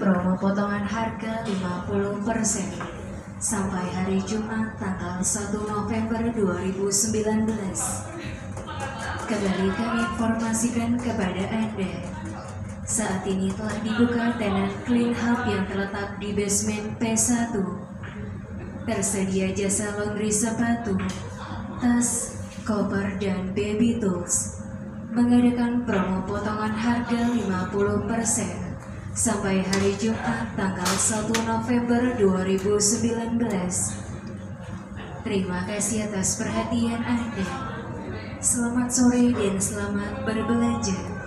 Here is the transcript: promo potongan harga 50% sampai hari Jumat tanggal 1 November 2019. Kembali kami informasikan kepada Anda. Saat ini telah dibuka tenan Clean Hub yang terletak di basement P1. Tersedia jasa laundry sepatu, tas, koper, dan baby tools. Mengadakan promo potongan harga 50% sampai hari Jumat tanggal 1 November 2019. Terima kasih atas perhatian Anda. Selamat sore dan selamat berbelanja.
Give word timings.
promo 0.00 0.32
potongan 0.40 0.80
harga 0.88 1.44
50% 1.44 1.92
sampai 3.36 3.84
hari 3.92 4.16
Jumat 4.24 4.72
tanggal 4.80 5.20
1 5.20 5.52
November 5.52 6.24
2019. 6.32 7.44
Kembali 9.28 9.68
kami 9.76 10.00
informasikan 10.00 10.96
kepada 10.96 11.44
Anda. 11.52 11.92
Saat 12.88 13.28
ini 13.28 13.52
telah 13.52 13.76
dibuka 13.84 14.40
tenan 14.40 14.72
Clean 14.88 15.12
Hub 15.12 15.44
yang 15.44 15.68
terletak 15.68 16.16
di 16.16 16.32
basement 16.32 16.96
P1. 16.96 17.52
Tersedia 18.88 19.52
jasa 19.52 20.00
laundry 20.00 20.32
sepatu, 20.32 20.96
tas, 21.76 22.40
koper, 22.64 23.20
dan 23.20 23.52
baby 23.52 24.00
tools. 24.00 24.64
Mengadakan 25.12 25.84
promo 25.84 26.24
potongan 26.24 26.72
harga 26.72 27.20
50% 27.36 28.69
sampai 29.10 29.66
hari 29.66 29.98
Jumat 29.98 30.54
tanggal 30.54 30.86
1 30.86 31.34
November 31.42 32.14
2019. 32.14 33.42
Terima 35.26 35.66
kasih 35.66 36.06
atas 36.06 36.38
perhatian 36.38 37.02
Anda. 37.02 37.46
Selamat 38.40 38.88
sore 38.88 39.34
dan 39.34 39.58
selamat 39.58 40.24
berbelanja. 40.24 41.19